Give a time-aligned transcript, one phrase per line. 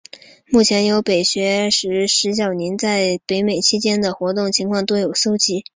[0.47, 1.69] 目前有北美学人
[2.07, 5.63] 石晓宁对其在北美期间的活动情况多有搜辑。